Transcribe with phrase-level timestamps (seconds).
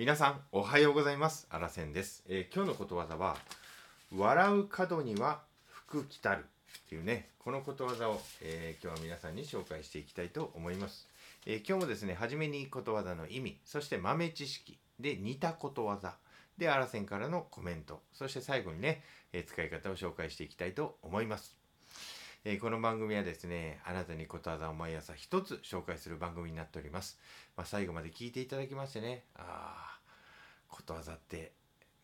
[0.00, 1.46] 皆さんおはようございます。
[1.50, 3.36] あらせんです、えー今日のことわざは
[4.16, 6.46] 笑う角には福来たる
[6.86, 11.06] っていうねこのことわざを、えー今日は皆さんに紹介していきたいと思います、
[11.44, 16.14] えー今日もですね初めにことわざの意味そして豆知識で似たことわざ
[16.56, 19.02] であらせんからのコメントそして最後にね、
[19.34, 21.59] え使い方を紹介していきたいと思います。
[22.42, 27.18] えーこの番組はですね、あなたにことわざを毎朝一つ紹介する番組になっております。
[27.54, 29.98] まあ、最後まで聞いていただきましてね、ああ、
[30.66, 31.52] ことわざって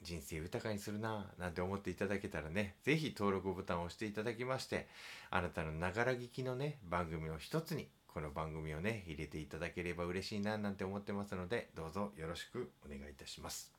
[0.02, 4.88] 人生豊かにするなぁなんて思っていただけたらね、ぜひ登録ボタンを押していただきまして、
[5.30, 13.72] あなたのながら聞きのね、番組の一つに、この番組をね、入れていただければ嬉しいななんて思ってますので、どうぞよろしくお願いいたします。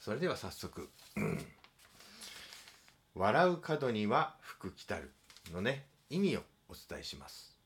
[0.00, 0.90] それでは早速、
[3.14, 5.12] 笑う角には福来たる
[5.52, 7.56] のね意味をお伝えします。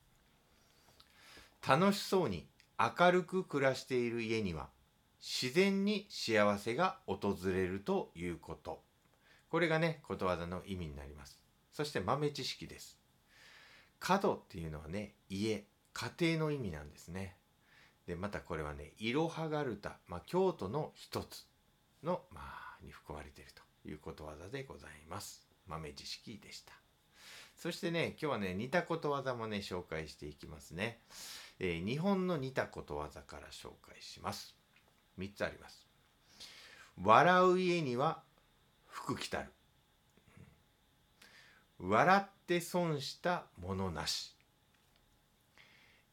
[1.67, 4.69] 楽しそうに明るく暮らしている家には
[5.19, 8.81] 自然に幸せが訪れるということ。
[9.49, 11.39] これがねことわざの意味になります。
[11.71, 12.99] そして豆知識です。
[13.99, 17.37] 角っていうのはね家家庭の意味なんですね。
[18.05, 21.47] でまたこれはねいろはがるた、まあ、京都の一つ
[22.03, 23.63] の、まあ、に含まれていると。
[23.87, 25.45] いうことわざでございます。
[25.67, 26.73] 豆知識でした。
[27.57, 30.99] そしてね、今日はね、似たことわざもね、紹介していきますね。
[31.59, 34.55] えー日本の似たことわざから紹介します。
[35.17, 35.85] 3つあります。
[37.01, 38.21] 笑う家には
[38.87, 39.49] 福来たる。
[41.79, 44.35] 笑って損したものなし。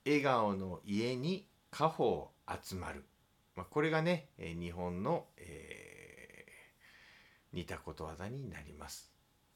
[0.05, 2.29] 笑顔の家に家宝
[2.63, 3.05] 集まる。
[3.55, 5.92] まあ、これがね、えー日本の、えー
[7.53, 9.13] 似たことわざになります。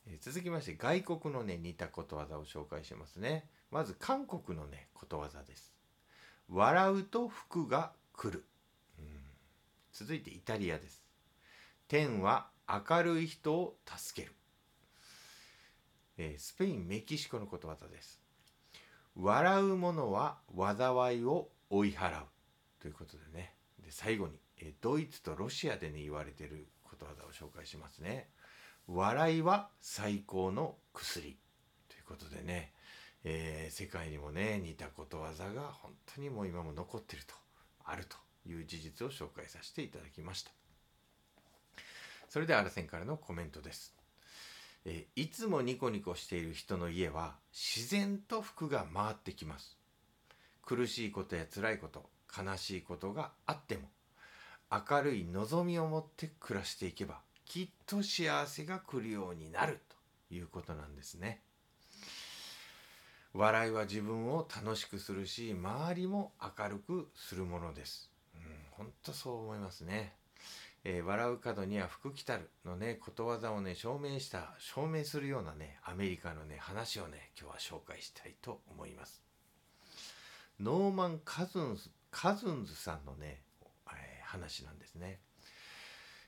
[0.06, 3.48] えー続きまして外国のね似たことわざを紹介しますね。
[3.70, 5.75] まず韓国のねことわざです。
[6.48, 8.44] 笑うと福が来る。
[8.98, 9.06] うん
[9.92, 11.03] 続いてイタリアです。
[11.88, 14.34] 天は明るい人を助ける。
[16.19, 18.20] えースペインメキシコのことわざです。
[19.16, 22.26] 笑う者は災いを追い払う
[22.81, 23.54] ということでね。
[23.81, 28.28] で最後に、えードイツとロシアでね言われてることわざを紹介しますね。
[28.88, 31.36] 笑いは最高の薬。
[31.88, 32.72] ということでね、
[33.24, 37.34] えー世界にもね似たことわざが本当にもう今も残ってると
[37.84, 38.16] あると
[38.48, 40.52] いう事実を紹介させていただきました。
[42.28, 43.94] それではアラセンからのコメントです、
[44.84, 49.76] えーいつもニコニコしている人の家は自然と服が回ってきます。
[50.62, 53.88] 苦しいことや辛いこと悲しいことがあっても
[54.71, 59.81] 明るい望みを持って暮らしていけばきっと幸せが来るようになる
[60.28, 61.41] ということなんですね。
[63.32, 68.10] 笑いは自分を楽しくするし周りも明るくするものです。
[68.34, 70.15] うん、本当そう思いますね。
[70.84, 79.22] えー笑う角には福来たるのねことわざをね証明した証明するようなねアメリカのね話をね今日は紹介したいと思います。
[80.59, 83.43] ノーマン・カズンズカズンズさんのね、
[84.36, 85.19] 話なんですね。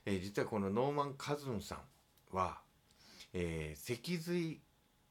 [0.05, 2.59] えー実はこのノーマン・カズンさんは、
[3.33, 4.59] えー脊髄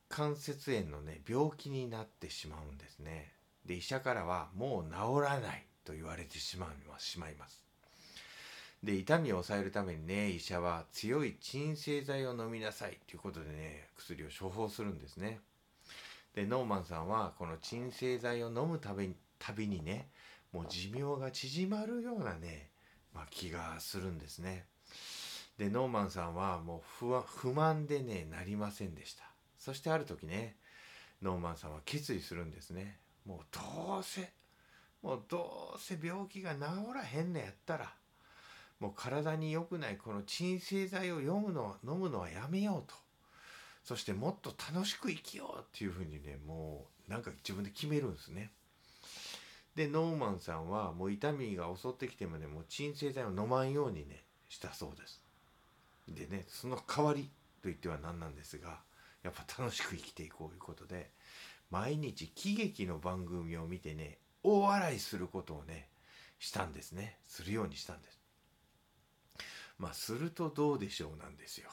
[0.09, 3.33] 関節炎のね病気になってしまうんですね。
[3.65, 7.65] で医者からはもう治らないと言われてしまいますしまいます。
[8.83, 15.41] で痛みを抑えるためにね医者は強い鎮静剤を飲みなさいということでね薬を処方するんですね。
[16.35, 20.07] でノーマンさんはこの鎮静剤を飲むたびにね
[20.53, 22.71] もう寿命が縮まるようなね、
[23.19, 24.65] まあ、気がするんですね。
[25.59, 29.25] でノーマンさんはもう不安不満でねなりませんでした。
[29.59, 30.55] そしてある時ね
[31.21, 32.97] ノーマンさんは決意するんですね。
[33.27, 34.31] もうどうせ
[35.03, 36.61] もうどうせ病気が治
[36.95, 37.93] らへんのやったら
[38.79, 42.95] もう体に良くないこの鎮静剤を読むの飲むのはやめようと。
[43.83, 48.53] そしてもっと楽しく生きようっていうふうにねもうなんか自分で決めるんですね。
[49.79, 55.23] でノーマンさんはもう痛みが襲ってきてもねもう鎮静剤を飲まんようにねしたそうです。
[56.09, 57.31] でねその代わり
[57.63, 58.81] と言っては何なんですが
[59.23, 61.13] やっぱ楽しく生きていこういうことで
[61.71, 65.87] 毎日喜劇の番組を見てね大笑いすることをね
[66.41, 67.19] したんですね。
[67.29, 68.19] するようにしたんです。
[69.79, 71.71] まあするとどうでしょうなんですよ。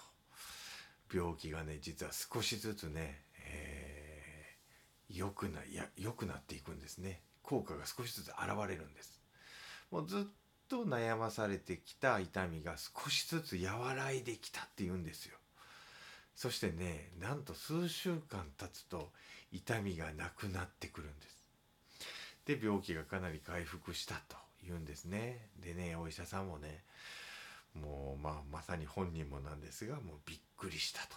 [1.12, 7.22] 病気がね実は少しずつね、えー良くないや良くなっていくんですね。
[7.46, 8.38] 効果が少しずつ現
[8.68, 9.22] れるんです。
[9.92, 10.24] もうずっ
[10.68, 15.38] と悩まされてきた痛みが少しずつ和らいできたっていうんですよ。
[16.36, 19.12] そしてねなんと数週間経つと
[19.52, 21.46] 痛みがなくなってくるんです。
[22.46, 25.50] で病気がかなり回復したと言うんですね。
[25.60, 26.84] でねお医者さんもね
[27.74, 31.16] もうまあまさに本人もなんですがもうびっくりしたと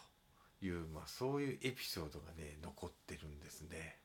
[0.65, 3.97] いう、まあ、そういうエピソードがね残ってるんですね。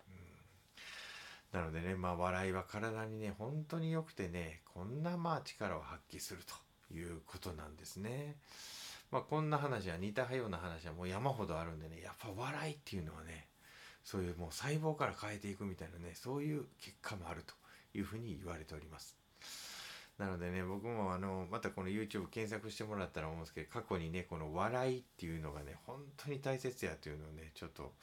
[1.54, 6.42] なのでねまあ笑いは体にね本当に良くてねこんなまあ力を発揮する
[6.90, 8.36] ということなんですね。
[9.12, 13.48] まあこんな話は似たような話はもう山ほどあるんでねやっぱ笑いっていうのはね
[14.04, 17.54] そういうもう細胞から変えていくみたいなねそういう結果もあると
[17.96, 19.16] いうふうに言われております。
[20.20, 27.94] なのでね、僕もあの、またこの YouTube 検索してもらったら思うんですけど、過去にね、この笑いっていうのがね、本当に大切やというのをね、ちょっと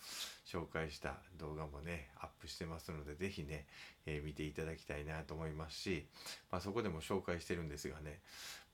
[0.45, 3.67] 紹介した動画もね、アップしてますので、是非ね、
[4.07, 6.07] えー、見ていただきたいなと思いますし、
[6.51, 8.19] まあ、そこでも紹介してるんですがね、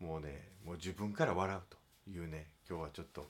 [0.01, 3.27] もうね、もう自分から笑うというね、今日はちょっと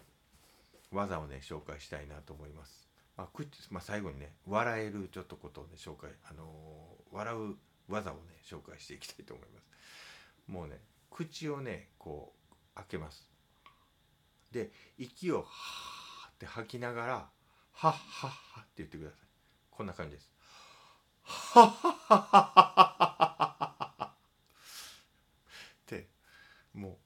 [0.93, 2.89] 技をね、紹介したいなと思います。
[3.17, 3.29] まあ、
[3.71, 7.57] まあ、最後にね、笑えるちょっとことをね、紹介、あのー、笑う
[7.89, 9.67] 技をね、紹介していきたいと思います。
[10.47, 10.81] もうね
[11.11, 13.29] 口をねこう開けます。
[14.53, 17.31] で息をはーって吐きながらはっ
[17.73, 17.95] はっ
[18.55, 19.21] はって言ってください。
[19.71, 20.31] こんな感じです。
[21.25, 24.11] はっはっはっはっはっ
[25.87, 26.09] て
[26.73, 26.99] も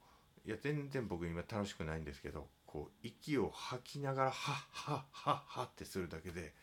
[0.44, 6.55] ういや全然僕今楽しくないんですけどこう息を吐きながらはっはっはっはってするだけで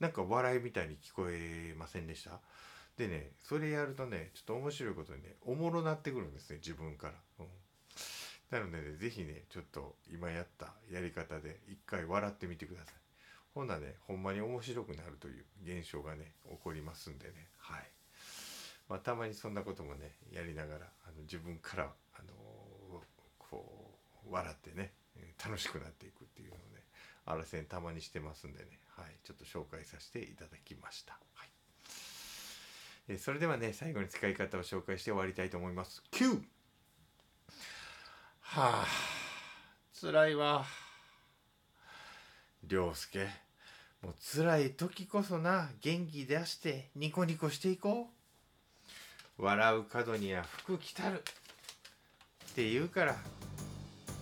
[0.00, 2.40] なんか笑いみたいに聞こえませんでした
[2.96, 7.14] でねそれやるとねちょっと面白いことにねおもろなってくるんですね自分から。
[7.40, 7.46] うん
[8.50, 12.94] なのでね、ぜひね、ちょっと今やったやり方で一回笑ってみてください。
[13.52, 17.82] ほんなね、ほんまに面白くなるという現象がね、起こりますんでね、はい。
[18.88, 23.02] まあ、たまにそんなこともね、やりながら、あの自分から、あの、
[23.38, 24.92] こう、笑ってね、
[25.44, 26.84] 楽しくなっていくっていうのをね、
[27.24, 31.18] あらせんたまにしてますんでね、はい、ちょっと紹介させていただきました。
[31.34, 31.48] はい
[33.08, 36.02] えそれではね、最後に使い方を紹介して終わりたいと思います。
[36.12, 36.40] 9!
[38.40, 38.86] はあ、
[40.00, 40.64] 辛いわ。
[42.66, 43.28] 涼介、
[44.02, 48.08] もう辛い時こそな、元気出してニコニコしていこ
[49.38, 49.42] う。
[49.42, 51.18] 笑う角には服着たる。
[51.18, 53.16] って言うから、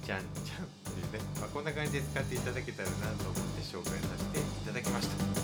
[0.05, 5.41] じゃんじゃんというね、まあ、こんな感じで使っていただけたらなと思って紹介させていただきました。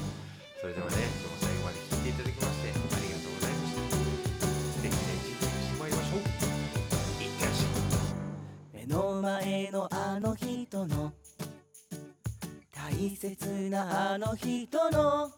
[13.79, 15.31] なあの人の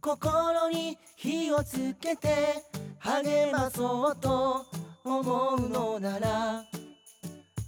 [0.00, 2.28] 心に火をつけて
[3.00, 4.64] 励まそうと
[5.04, 6.64] 思うのなら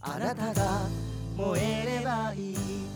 [0.00, 0.86] あなたが
[1.36, 2.91] 燃えればいい。